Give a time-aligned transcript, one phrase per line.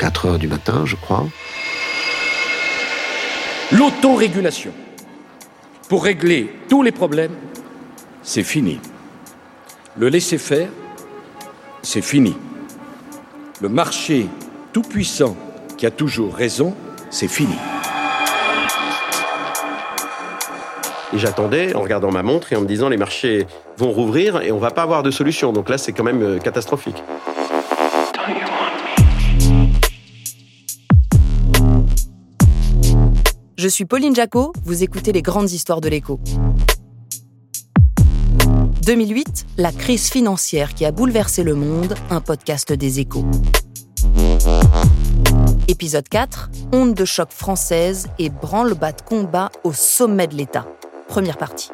[0.00, 1.26] 4 heures du matin, je crois.
[3.70, 4.72] L'autorégulation
[5.90, 7.34] pour régler tous les problèmes,
[8.22, 8.80] c'est fini.
[9.98, 10.70] Le laisser-faire,
[11.82, 12.34] c'est fini.
[13.60, 14.26] Le marché
[14.72, 15.36] tout-puissant
[15.76, 16.74] qui a toujours raison,
[17.10, 17.56] c'est fini.
[21.12, 24.50] Et j'attendais en regardant ma montre et en me disant les marchés vont rouvrir et
[24.50, 25.52] on va pas avoir de solution.
[25.52, 27.02] Donc là, c'est quand même euh, catastrophique.
[33.70, 36.18] Suis Pauline Jacot, vous écoutez les grandes histoires de l'écho.
[38.84, 43.24] 2008, la crise financière qui a bouleversé le monde, un podcast des échos.
[45.68, 50.66] Épisode 4, onde de choc française et branle-bas de combat au sommet de l'État.
[51.06, 51.70] Première partie.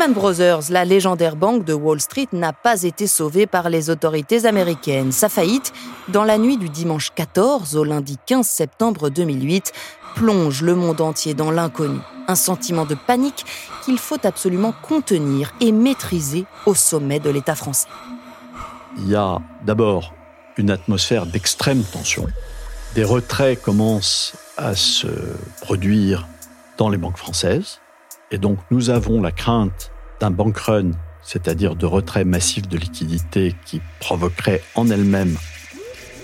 [0.00, 4.46] Lehman Brothers, la légendaire banque de Wall Street, n'a pas été sauvée par les autorités
[4.46, 5.12] américaines.
[5.12, 5.74] Sa faillite,
[6.08, 9.72] dans la nuit du dimanche 14 au lundi 15 septembre 2008,
[10.14, 11.98] plonge le monde entier dans l'inconnu.
[12.28, 13.44] Un sentiment de panique
[13.84, 17.88] qu'il faut absolument contenir et maîtriser au sommet de l'État français.
[18.96, 20.14] Il y a d'abord
[20.56, 22.26] une atmosphère d'extrême tension.
[22.94, 25.08] Des retraits commencent à se
[25.60, 26.26] produire
[26.78, 27.80] dans les banques françaises.
[28.32, 30.92] Et donc, nous avons la crainte d'un bank run,
[31.22, 35.36] c'est-à-dire de retrait massif de liquidités qui provoquerait en elle-même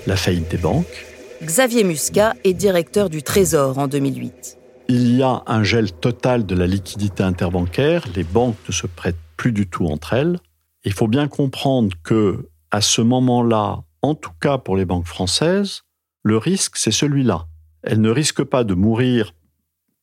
[0.07, 1.07] la faillite des banques.
[1.43, 4.59] Xavier Muscat est directeur du Trésor en 2008.
[4.89, 9.17] Il y a un gel total de la liquidité interbancaire, les banques ne se prêtent
[9.37, 10.39] plus du tout entre elles.
[10.85, 15.83] Il faut bien comprendre que à ce moment-là, en tout cas pour les banques françaises,
[16.23, 17.47] le risque c'est celui-là.
[17.83, 19.35] Elles ne risquent pas de mourir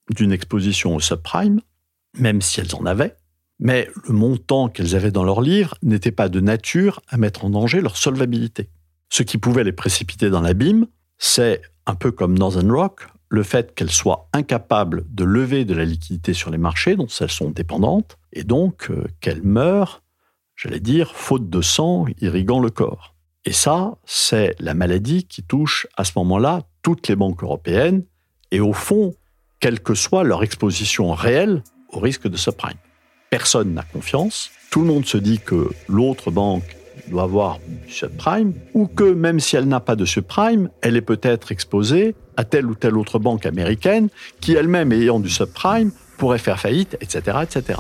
[0.10, 1.62] d'une exposition au subprime,
[2.18, 3.16] même si elles en avaient,
[3.60, 7.50] mais le montant qu'elles avaient dans leur livre n'était pas de nature à mettre en
[7.50, 8.70] danger leur solvabilité.
[9.10, 10.88] Ce qui pouvait les précipiter dans l'abîme,
[11.18, 15.86] c'est, un peu comme Northern Rock, le fait qu'elles soient incapables de lever de la
[15.86, 20.04] liquidité sur les marchés dont elles sont dépendantes, et donc euh, qu'elles meurent,
[20.56, 23.16] j'allais dire, faute de sang irriguant le corps.
[23.46, 28.04] Et ça, c'est la maladie qui touche à ce moment-là toutes les banques européennes,
[28.52, 29.16] et au fond,
[29.60, 32.78] quelle que soit leur exposition réelle au risque de subprime.
[33.30, 34.52] Personne n'a confiance.
[34.70, 36.76] Tout le monde se dit que l'autre banque
[37.08, 41.02] doit avoir du subprime, ou que même si elle n'a pas de subprime, elle est
[41.02, 44.10] peut-être exposée à telle ou telle autre banque américaine
[44.40, 47.80] qui elle-même ayant du subprime pourrait faire faillite, etc., etc.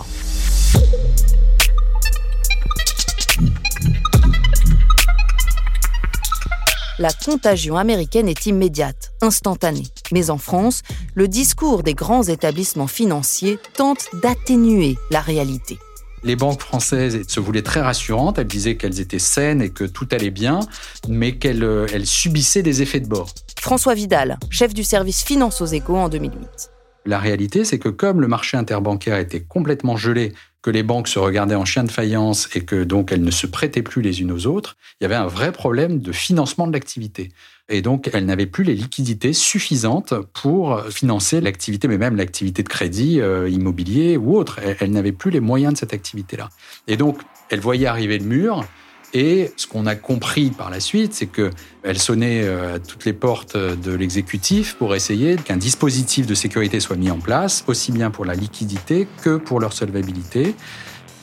[7.00, 9.93] La contagion américaine est immédiate, instantanée.
[10.12, 10.81] Mais en France,
[11.16, 15.78] le discours des grands établissements financiers tente d'atténuer la réalité.
[16.24, 18.40] Les banques françaises se voulaient très rassurantes.
[18.40, 20.62] Elles disaient qu'elles étaient saines et que tout allait bien,
[21.09, 23.30] mais qu'elles euh, subissaient des effets de bord.
[23.59, 26.72] François Vidal, chef du service finance aux échos en 2008.
[27.06, 31.19] La réalité, c'est que comme le marché interbancaire était complètement gelé que les banques se
[31.19, 34.31] regardaient en chien de faïence et que donc elles ne se prêtaient plus les unes
[34.31, 37.30] aux autres, il y avait un vrai problème de financement de l'activité.
[37.69, 42.68] Et donc, elles n'avaient plus les liquidités suffisantes pour financer l'activité, mais même l'activité de
[42.68, 44.60] crédit euh, immobilier ou autre.
[44.80, 46.50] Elles, n'avaient plus les moyens de cette activité-là.
[46.88, 47.19] Et donc,
[47.50, 48.66] elles voyaient arriver le mur
[49.13, 53.13] et ce qu'on a compris par la suite, c'est qu'elle sonnait euh, à toutes les
[53.13, 58.10] portes de l'exécutif pour essayer qu'un dispositif de sécurité soit mis en place, aussi bien
[58.10, 60.56] pour la liquidité que pour leur solvabilité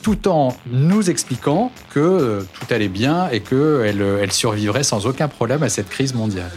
[0.01, 5.27] tout en nous expliquant que euh, tout allait bien et qu'elle elle survivrait sans aucun
[5.27, 6.49] problème à cette crise mondiale.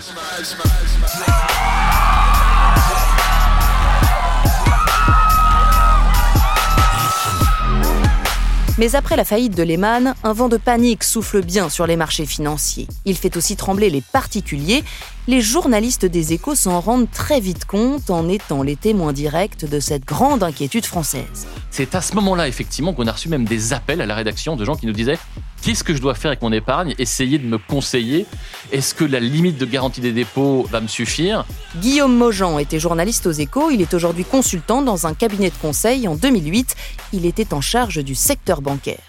[8.77, 12.27] Mais après la faillite de Lehman, un vent de panique souffle bien sur les marchés
[12.27, 12.89] financiers.
[13.05, 14.83] Il fait aussi trembler les particuliers.
[15.27, 19.81] Les journalistes des échos s'en rendent très vite compte en étant les témoins directs de
[19.81, 21.47] cette grande inquiétude française.
[21.71, 24.67] C'est à ce moment-là, effectivement, qu'on a reçu même des appels à la rédaction de
[24.67, 25.17] gens qui nous disaient
[25.63, 26.95] Qu'est-ce que je dois faire avec mon épargne?
[26.99, 28.27] Essayez de me conseiller.
[28.71, 31.47] Est-ce que la limite de garantie des dépôts va me suffire?
[31.77, 33.71] Guillaume Mojan était journaliste aux échos.
[33.71, 36.07] Il est aujourd'hui consultant dans un cabinet de conseil.
[36.07, 36.77] En 2008,
[37.15, 39.01] il était en charge du secteur bancaire.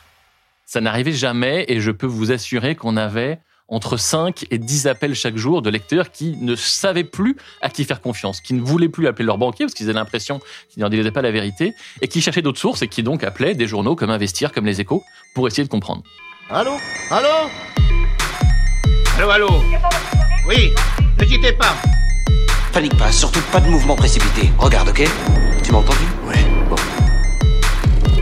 [0.66, 5.16] Ça n'arrivait jamais et je peux vous assurer qu'on avait entre 5 et 10 appels
[5.16, 8.90] chaque jour de lecteurs qui ne savaient plus à qui faire confiance, qui ne voulaient
[8.90, 10.40] plus appeler leur banquier parce qu'ils avaient l'impression
[10.70, 13.56] qu'ils n'en disaient pas la vérité et qui cherchaient d'autres sources et qui donc appelaient
[13.56, 15.04] des journaux comme Investir, comme Les Échos
[15.34, 16.04] pour essayer de comprendre.
[16.50, 16.74] Allô?
[17.10, 17.50] Allô?
[19.18, 19.50] Allô, allô?
[20.48, 20.72] Oui,
[21.20, 21.76] ne quittez pas.
[22.72, 24.52] Panique pas, surtout pas de mouvement précipité.
[24.60, 25.10] Regarde, ok?
[25.64, 26.04] Tu m'as entendu?
[26.28, 26.76] Ouais, bon.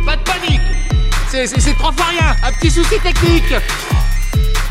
[0.06, 0.62] Pas de panique.
[1.28, 2.36] C'est trois fois rien.
[2.44, 3.56] Un petit souci technique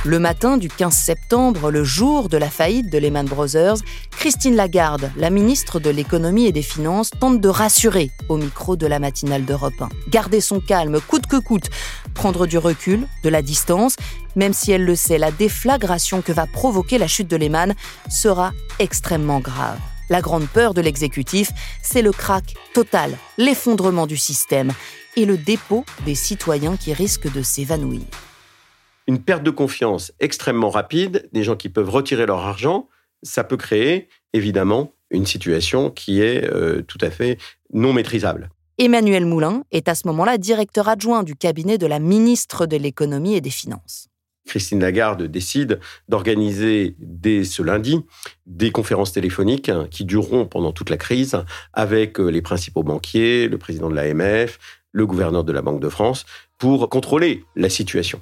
[0.04, 3.76] le matin du 15 septembre, le jour de la faillite de Lehman Brothers,
[4.10, 8.86] Christine Lagarde, la ministre de l'économie et des finances, tente de rassurer au micro de
[8.86, 9.88] la matinale d'Europe 1.
[10.10, 11.70] Garder son calme coûte que coûte,
[12.14, 13.94] prendre du recul, de la distance,
[14.34, 17.74] même si elle le sait, la déflagration que va provoquer la chute de Lehman
[18.08, 19.78] sera extrêmement grave.
[20.10, 24.72] La grande peur de l'exécutif, c'est le crack total, l'effondrement du système
[25.16, 28.02] et le dépôt des citoyens qui risquent de s'évanouir
[29.06, 32.88] une perte de confiance extrêmement rapide, des gens qui peuvent retirer leur argent,
[33.22, 37.38] ça peut créer évidemment une situation qui est euh, tout à fait
[37.72, 38.50] non maîtrisable.
[38.78, 43.34] Emmanuel Moulin est à ce moment-là directeur adjoint du cabinet de la ministre de l'économie
[43.34, 44.08] et des finances.
[44.46, 45.78] Christine Lagarde décide
[46.08, 48.00] d'organiser dès ce lundi
[48.46, 51.38] des conférences téléphoniques qui dureront pendant toute la crise
[51.72, 54.58] avec euh, les principaux banquiers, le président de l'AMF,
[54.90, 56.26] le gouverneur de la Banque de France,
[56.58, 58.20] pour contrôler la situation.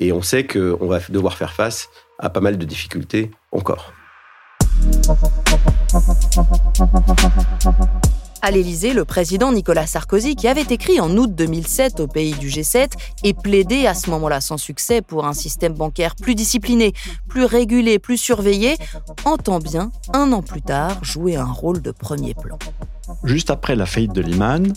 [0.00, 1.88] Et on sait qu'on va devoir faire face
[2.18, 3.92] à pas mal de difficultés encore.
[8.42, 12.48] À l'Élysée, le président Nicolas Sarkozy, qui avait écrit en août 2007 au pays du
[12.48, 12.92] G7
[13.22, 16.94] et plaidé à ce moment-là sans succès pour un système bancaire plus discipliné,
[17.28, 18.76] plus régulé, plus surveillé,
[19.26, 22.58] entend bien, un an plus tard, jouer un rôle de premier plan.
[23.24, 24.72] Juste après la faillite de Lehman,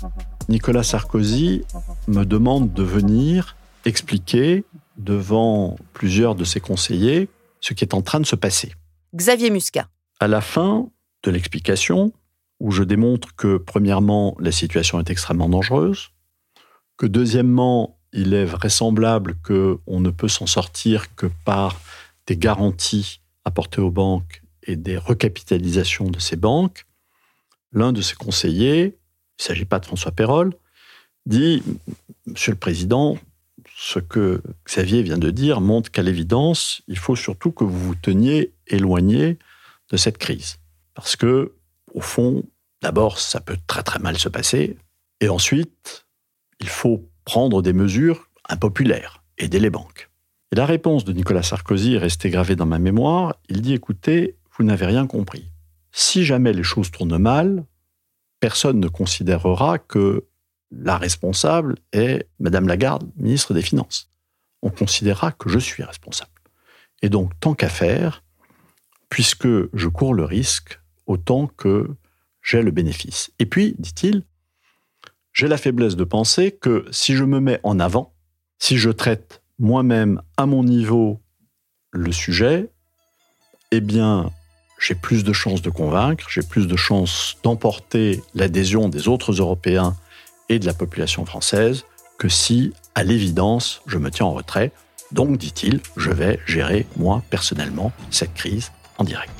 [0.50, 1.64] Nicolas Sarkozy
[2.10, 3.56] me demande de venir
[3.86, 4.66] expliquer
[4.98, 7.30] devant plusieurs de ses conseillers
[7.62, 8.74] ce qui est en train de se passer.
[9.16, 9.88] Xavier Muscat.
[10.20, 10.90] À la fin
[11.24, 12.12] de l'explication,
[12.60, 16.10] où je démontre que, premièrement, la situation est extrêmement dangereuse,
[16.98, 21.80] que, deuxièmement, il est vraisemblable qu'on ne peut s'en sortir que par
[22.28, 26.86] des garanties apportées aux banques et des recapitalisations de ces banques,
[27.72, 30.54] l'un de ses conseillers, il ne s'agit pas de François Perrol,
[31.26, 31.64] dit
[32.28, 33.18] Monsieur le Président,
[33.76, 37.96] ce que Xavier vient de dire montre qu'à l'évidence, il faut surtout que vous vous
[37.96, 39.38] teniez éloigné
[39.90, 40.58] de cette crise.
[40.94, 41.54] Parce que,
[41.94, 42.44] au fond,
[42.82, 44.78] d'abord, ça peut très très mal se passer.
[45.22, 46.06] Et ensuite,
[46.60, 50.10] il faut prendre des mesures impopulaires, aider les banques.
[50.52, 53.36] Et la réponse de Nicolas Sarkozy est restée gravée dans ma mémoire.
[53.50, 55.50] Il dit, écoutez, vous n'avez rien compris.
[55.92, 57.66] Si jamais les choses tournent mal,
[58.40, 60.26] personne ne considérera que
[60.82, 64.10] la responsable est Madame Lagarde, ministre des Finances.
[64.62, 66.32] On considérera que je suis responsable.
[67.02, 68.24] Et donc, tant qu'à faire,
[69.10, 71.90] puisque je cours le risque, autant que
[72.42, 73.32] j'ai le bénéfice.
[73.40, 74.24] Et puis, dit-il,
[75.34, 78.14] j'ai la faiblesse de penser que si je me mets en avant,
[78.60, 81.22] si je traite moi-même à mon niveau
[81.92, 82.70] le sujet,
[83.72, 84.32] eh bien,
[84.80, 89.96] j'ai plus de chances de convaincre, j'ai plus de chances d'emporter l'adhésion des autres Européens
[90.54, 91.84] et de la population française
[92.20, 94.72] que si, à l'évidence, je me tiens en retrait.
[95.12, 99.32] Donc, dit-il, je vais gérer, moi, personnellement, cette crise en direct.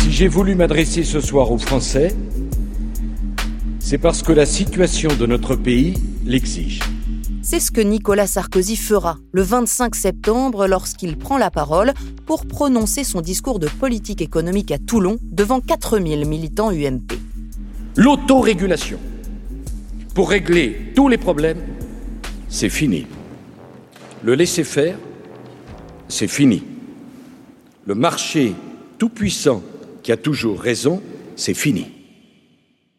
[0.00, 2.14] Si j'ai voulu m'adresser ce soir aux Français,
[3.80, 6.80] c'est parce que la situation de notre pays l'exige.
[7.42, 11.92] C'est ce que Nicolas Sarkozy fera le 25 septembre lorsqu'il prend la parole
[12.26, 17.12] pour prononcer son discours de politique économique à Toulon devant 4000 militants UMP.
[17.96, 19.00] L'autorégulation
[20.14, 21.62] pour régler tous les problèmes,
[22.48, 23.06] c'est fini.
[24.22, 24.98] Le laisser-faire,
[26.08, 26.62] c'est fini.
[27.86, 28.54] Le marché
[28.98, 29.62] tout-puissant
[30.02, 31.02] qui a toujours raison,
[31.36, 31.92] c'est fini.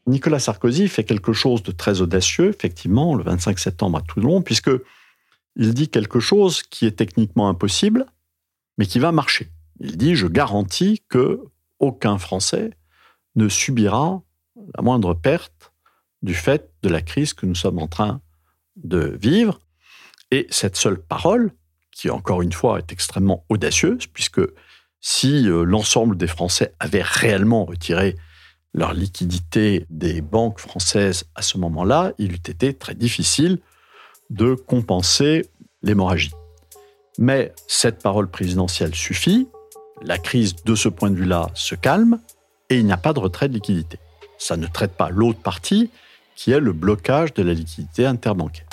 [0.07, 4.71] Nicolas Sarkozy fait quelque chose de très audacieux, effectivement, le 25 septembre à Toulon, puisque
[5.55, 8.05] il dit quelque chose qui est techniquement impossible,
[8.77, 9.49] mais qui va marcher.
[9.79, 11.41] Il dit Je garantis que
[11.79, 12.71] aucun Français
[13.35, 14.23] ne subira
[14.75, 15.60] la moindre perte
[16.21, 18.21] du fait de la crise que nous sommes en train
[18.75, 19.59] de vivre.
[20.31, 21.51] Et cette seule parole,
[21.91, 24.41] qui encore une fois est extrêmement audacieuse, puisque
[25.01, 28.15] si euh, l'ensemble des Français avaient réellement retiré
[28.73, 33.59] leur liquidité des banques françaises à ce moment-là, il eût été très difficile
[34.29, 35.49] de compenser
[35.81, 36.31] l'hémorragie.
[37.17, 39.49] Mais cette parole présidentielle suffit,
[40.01, 42.19] la crise de ce point de vue-là se calme
[42.69, 43.99] et il n'y a pas de retrait de liquidité.
[44.37, 45.91] Ça ne traite pas l'autre partie
[46.35, 48.67] qui est le blocage de la liquidité interbancaire.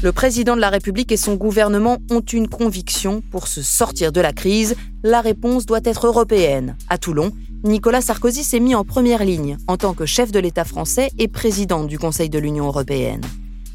[0.00, 4.20] Le président de la République et son gouvernement ont une conviction pour se sortir de
[4.20, 4.76] la crise.
[5.02, 6.76] La réponse doit être européenne.
[6.88, 7.32] À Toulon,
[7.64, 11.26] Nicolas Sarkozy s'est mis en première ligne en tant que chef de l'État français et
[11.26, 13.22] président du Conseil de l'Union européenne.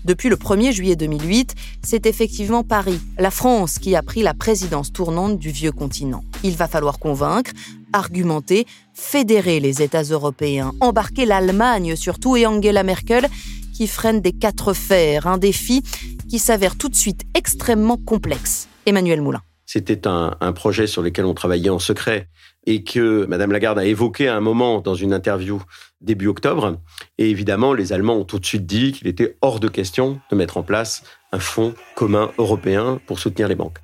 [0.05, 4.93] Depuis le 1er juillet 2008, c'est effectivement Paris, la France, qui a pris la présidence
[4.93, 6.23] tournante du vieux continent.
[6.43, 7.51] Il va falloir convaincre,
[7.93, 13.27] argumenter, fédérer les États européens, embarquer l'Allemagne surtout et Angela Merkel
[13.73, 15.83] qui freine des quatre fers, un défi
[16.29, 18.67] qui s'avère tout de suite extrêmement complexe.
[18.85, 19.41] Emmanuel Moulin.
[19.65, 22.29] C'était un, projet sur lequel on travaillait en secret
[22.67, 25.62] et que Madame Lagarde a évoqué à un moment dans une interview
[26.01, 26.79] début octobre.
[27.17, 30.35] Et évidemment, les Allemands ont tout de suite dit qu'il était hors de question de
[30.35, 33.79] mettre en place un fonds commun européen pour soutenir les banques.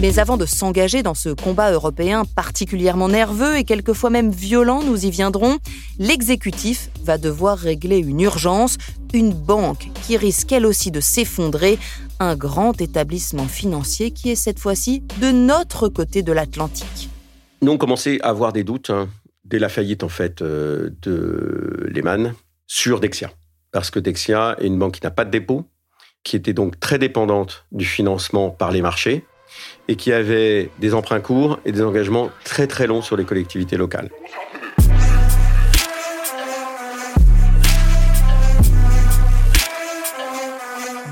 [0.00, 5.04] Mais avant de s'engager dans ce combat européen particulièrement nerveux et quelquefois même violent, nous
[5.04, 5.58] y viendrons,
[5.98, 8.78] l'exécutif va devoir régler une urgence,
[9.14, 11.78] une banque qui risque elle aussi de s'effondrer,
[12.20, 17.08] un grand établissement financier qui est cette fois-ci de notre côté de l'Atlantique.
[17.60, 19.08] Nous on commençait à avoir des doutes hein,
[19.44, 22.34] dès la faillite en fait euh, de Lehman
[22.66, 23.30] sur Dexia.
[23.70, 25.64] Parce que Dexia est une banque qui n'a pas de dépôt,
[26.24, 29.24] qui était donc très dépendante du financement par les marchés
[29.88, 33.76] et qui avait des emprunts courts et des engagements très très longs sur les collectivités
[33.76, 34.10] locales.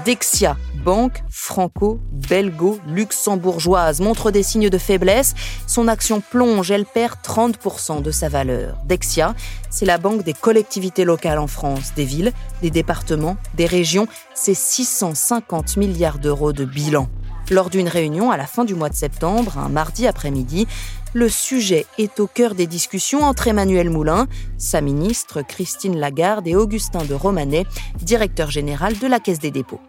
[0.04, 5.35] Dexia, banque franco-belgo-luxembourgeoise, montre des signes de faiblesse.
[5.66, 8.78] Son action plonge, elle perd 30% de sa valeur.
[8.87, 9.35] Dexia,
[9.69, 14.09] c'est la banque des collectivités locales en France, des villes, des départements, des régions.
[14.35, 17.11] C'est 650 milliards d'euros de bilan.
[17.50, 20.69] Lors d'une réunion à la fin du mois de septembre, un mardi après-midi,
[21.12, 26.54] le sujet est au cœur des discussions entre Emmanuel Moulin, sa ministre Christine Lagarde et
[26.54, 27.66] Augustin de Romanet,
[28.00, 29.80] directeur général de la Caisse des dépôts.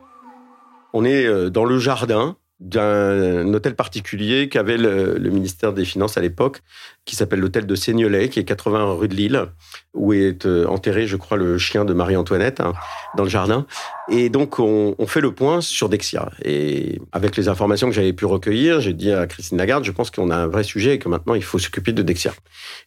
[0.94, 6.22] On est euh, dans le jardin d'un hôtel particulier qu'avait le, ministère des Finances à
[6.22, 6.62] l'époque,
[7.06, 9.48] qui s'appelle l'hôtel de Seignelay, qui est 80 rue de Lille,
[9.96, 12.74] où est euh, enterré, je crois, le chien de Marie-Antoinette, hein,
[13.18, 13.66] dans le jardin.
[14.10, 16.30] Et donc, on, fait le point sur Dexia.
[16.46, 20.12] Et avec les informations que j'avais pu recueillir, j'ai dit à Christine Lagarde, je pense
[20.12, 22.32] qu'on a un vrai sujet et que maintenant, il faut s'occuper de Dexia.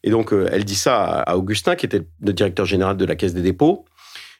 [0.04, 3.16] Et donc, euh, elle dit ça à Augustin, qui était le directeur général de la
[3.16, 3.84] Caisse des dépôts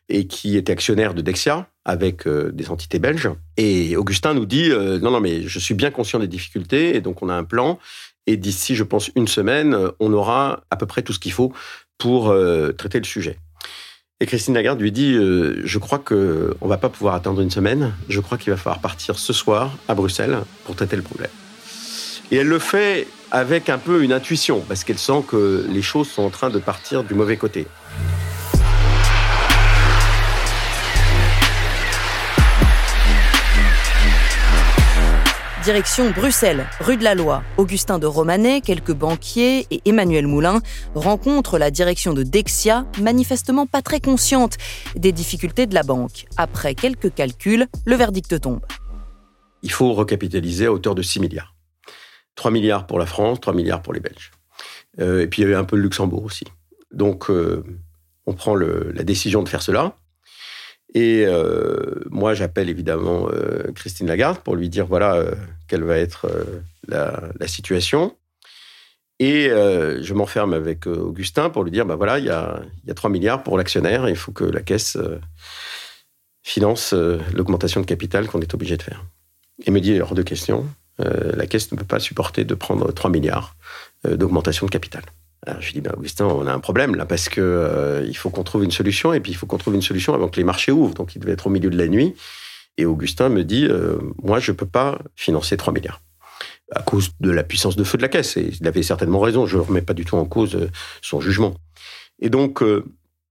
[0.09, 3.31] et qui était actionnaire de Dexia avec euh, des entités belges.
[3.57, 7.01] Et Augustin nous dit euh, non, non, mais je suis bien conscient des difficultés et
[7.01, 7.79] donc on a un plan.
[8.27, 11.53] Et d'ici, je pense, une semaine, on aura à peu près tout ce qu'il faut
[11.99, 13.39] pour euh, traiter le sujet.
[14.21, 17.93] Et Christine Lagarde lui dit Je crois qu'on ne va pas pouvoir attendre une semaine.
[18.09, 21.31] Je crois qu'il va falloir partir ce soir à Bruxelles pour traiter le problème.
[22.31, 26.09] Et elle le fait avec un peu une intuition, parce qu'elle sent que les choses
[26.09, 27.67] sont en train de partir du mauvais côté.
[35.65, 37.43] Direction Bruxelles, rue de la Loi.
[37.57, 40.61] Augustin de Romanet, quelques banquiers et Emmanuel Moulin
[40.95, 44.59] rencontrent la direction de Dexia, manifestement pas très consciente
[44.95, 46.27] des difficultés de la banque.
[46.37, 48.61] Après quelques calculs, le verdict tombe.
[49.63, 51.55] Il faut recapitaliser à hauteur de 6 milliards.
[52.35, 54.33] 3 milliards pour la France, 3 milliards pour les Belges.
[55.01, 56.45] Euh, et puis il y avait un peu le Luxembourg aussi.
[56.93, 57.65] Donc euh,
[58.27, 59.97] on prend la décision de faire cela.
[60.95, 65.35] Et euh, moi, j'appelle évidemment euh, Christine Lagarde pour lui dire voilà euh,
[65.67, 66.29] quelle va être
[66.87, 68.17] la, situation.
[69.21, 72.95] Et je m'enferme avec Augustin pour lui dire bah voilà, il y a, y a
[72.95, 74.99] 3 milliards pour l'actionnaire, il faut que la caisse
[76.43, 76.93] finance
[77.33, 79.05] l'augmentation de capital qu'on est obligé de faire.
[79.67, 80.67] Et me dit hors de question,
[80.99, 83.57] la caisse ne peut pas supporter de prendre 3 milliards
[84.05, 85.03] d'augmentation de capital.
[85.47, 88.17] Alors je lui dis, ben Augustin, on a un problème là, parce que euh, il
[88.17, 90.37] faut qu'on trouve une solution, et puis il faut qu'on trouve une solution avant que
[90.37, 90.95] les marchés ouvrent.
[90.95, 92.15] Donc il devait être au milieu de la nuit.
[92.77, 96.01] Et Augustin me dit, euh, moi, je ne peux pas financer 3 milliards.
[96.75, 98.37] À cause de la puissance de feu de la caisse.
[98.37, 99.47] Et il avait certainement raison.
[99.47, 100.71] Je ne remets pas du tout en cause euh,
[101.03, 101.55] son jugement.
[102.21, 102.63] Et donc,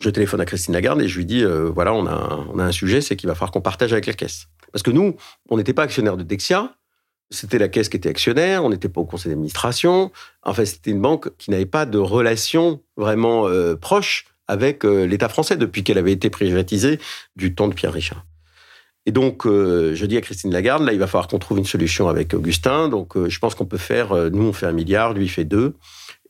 [0.01, 1.43] je téléphone à Christine Lagarde et je lui dis,
[1.73, 4.13] voilà, on a, on a un sujet, c'est qu'il va falloir qu'on partage avec la
[4.13, 4.47] caisse.
[4.73, 5.15] Parce que nous,
[5.49, 6.75] on n'était pas actionnaire de Dexia,
[7.33, 10.11] C'était la caisse qui était actionnaire, on n'était pas au conseil d'administration.
[10.43, 15.29] Enfin, c'était une banque qui n'avait pas de relation vraiment euh, proche avec euh, l'État
[15.29, 16.99] français depuis qu'elle avait été privatisée
[17.35, 18.23] du temps de Pierre Richard.
[19.07, 21.65] Et donc, euh, je dis à Christine Lagarde, là, il va falloir qu'on trouve une
[21.65, 22.87] solution avec Augustin.
[22.87, 25.73] Donc, je pense qu'on peut faire, nous, on fait un milliard, lui, il fait deux.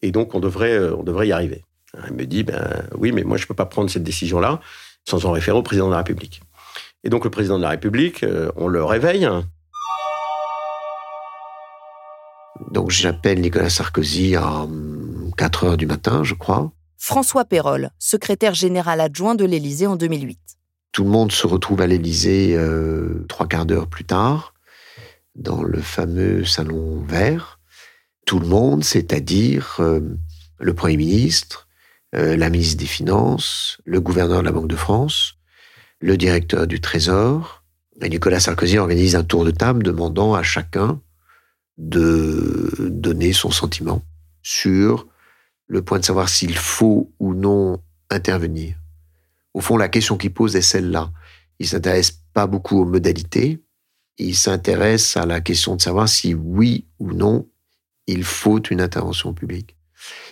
[0.02, 1.66] Et donc, on devrait, on devrait y arriver.
[2.08, 4.62] Elle me dit, ben oui, mais moi, je ne peux pas prendre cette décision-là
[5.08, 6.42] sans en référer au président de la République.
[7.04, 9.28] Et donc, le président de la République, on le réveille.
[12.74, 14.68] Donc, j'appelle Nicolas Sarkozy à
[15.38, 16.72] 4 heures du matin, je crois.
[16.98, 20.40] François Perrol, secrétaire général adjoint de l'Élysée en 2008.
[20.92, 24.56] Tout le monde se retrouve à l'Élysée euh, trois quarts d'heure plus tard,
[25.36, 27.60] dans le fameux salon vert.
[28.26, 30.00] Tout le monde, c'est-à-dire euh,
[30.60, 31.68] le Premier ministre,
[32.16, 35.36] euh, la ministre des Finances, le gouverneur de la Banque de France,
[36.00, 37.64] le directeur du Trésor.
[38.02, 41.00] Et Nicolas Sarkozy organise un tour de table demandant à chacun
[41.78, 44.02] de donner son sentiment
[44.42, 45.08] sur
[45.68, 48.76] le point de savoir s'il faut ou non intervenir.
[49.54, 51.12] Au fond, la question qu'il pose est celle-là.
[51.60, 53.64] Il s'intéresse pas beaucoup aux modalités,
[54.18, 57.48] il s'intéresse à la question de savoir si oui ou non
[58.08, 59.76] il faut une intervention publique.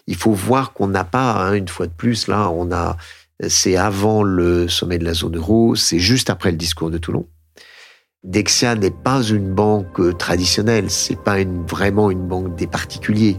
[0.08, 2.98] Il faut voir qu'on n'a pas, hein, une fois de plus, là, on a,
[3.48, 7.28] c'est avant le sommet de la zone euro, c'est juste après le discours de Toulon.
[8.24, 13.36] Dexia n'est pas une banque traditionnelle, c'est pas une, vraiment une banque des particuliers.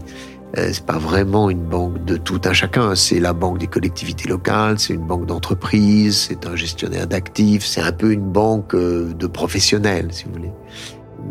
[0.57, 2.93] Euh, c'est pas vraiment une banque de tout un chacun.
[2.93, 7.79] C'est la banque des collectivités locales, c'est une banque d'entreprise, c'est un gestionnaire d'actifs, c'est
[7.79, 10.51] un peu une banque euh, de professionnels, si vous voulez.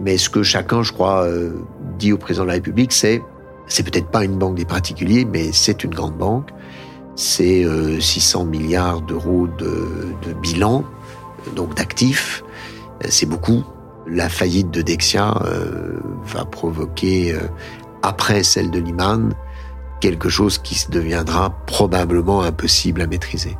[0.02, 1.52] Mais ce que chacun, je crois, euh,
[1.98, 3.20] dit au président de la République, c'est
[3.66, 6.48] c'est peut-être pas une banque des particuliers, mais c'est une grande banque.
[7.16, 7.66] C'est
[8.00, 9.86] 600 milliards d'euros de,
[10.26, 10.84] de bilan,
[11.54, 12.42] donc d'actifs.
[13.08, 13.64] C'est beaucoup.
[14.06, 15.34] La faillite de Dexia
[16.24, 17.34] va provoquer
[18.02, 19.32] après celle de Lehman,
[20.00, 23.56] quelque chose qui deviendra probablement impossible à maîtriser.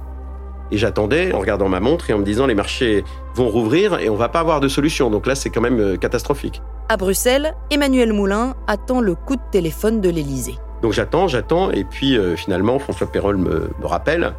[0.73, 4.09] Et j'attendais en regardant ma montre et en me disant les marchés vont rouvrir et
[4.09, 5.11] on va pas avoir de solution.
[5.11, 6.63] Donc là, c'est quand même euh, catastrophique.
[6.89, 10.57] À Bruxelles, Emmanuel Moulin attend le coup de téléphone de l'Élysée.
[10.81, 14.33] Donc j'attends, j'attends, et puis euh, finalement, François Perrol me, rappelle.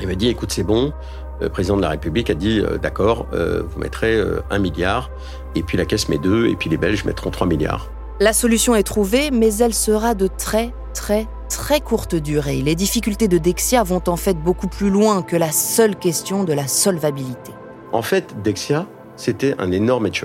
[0.00, 0.92] Il me dit écoute, c'est bon.
[1.40, 4.20] Le président de la République a dit euh, d'accord, vous mettrez
[4.50, 5.10] un milliard,
[5.54, 7.90] et puis la caisse met deux, et puis les Belges mettront 3 milliards.
[8.20, 12.62] La solution est trouvée, mais elle sera de très, très, très courte durée.
[12.62, 16.52] Les difficultés de Dexia vont en fait beaucoup plus loin que la seule question de
[16.52, 17.52] la solvabilité.
[17.92, 20.24] En fait, Dexia, c'était un énorme hedge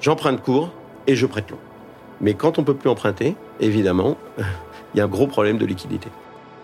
[0.00, 0.70] J'emprunte court
[1.06, 1.58] et je prête long.
[2.20, 4.16] Mais quand on peut plus emprunter, évidemment,
[4.94, 6.08] il y a un gros problème de liquidité.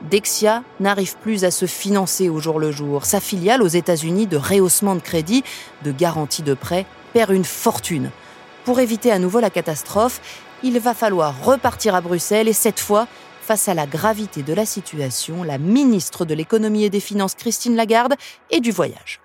[0.03, 3.05] Dexia n'arrive plus à se financer au jour le jour.
[3.05, 5.43] Sa filiale aux États-Unis de rehaussement de crédit,
[5.85, 8.11] de garantie de prêt, perd une fortune.
[8.65, 10.21] Pour éviter à nouveau la catastrophe,
[10.63, 13.09] il va falloir repartir à Bruxelles et cette fois,
[13.43, 17.77] face à la gravité de la situation, la ministre de l'économie et des finances Christine
[17.77, 18.15] Lagarde
[18.51, 19.21] est du voyage.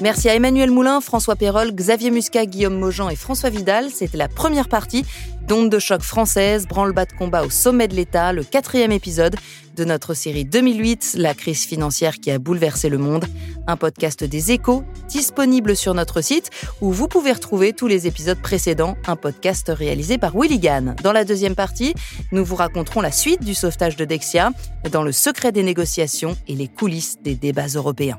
[0.00, 3.90] Merci à Emmanuel Moulin, François Perrol, Xavier Muscat, Guillaume Mogent et François Vidal.
[3.90, 5.04] C'était la première partie
[5.46, 9.36] d'Onde de choc française, branle-bas de combat au sommet de l'État, le quatrième épisode
[9.76, 13.26] de notre série 2008, La crise financière qui a bouleversé le monde.
[13.66, 16.48] Un podcast des échos disponible sur notre site
[16.80, 20.96] où vous pouvez retrouver tous les épisodes précédents, un podcast réalisé par Willy Gann.
[21.02, 21.92] Dans la deuxième partie,
[22.32, 24.50] nous vous raconterons la suite du sauvetage de Dexia,
[24.90, 28.18] dans le secret des négociations et les coulisses des débats européens.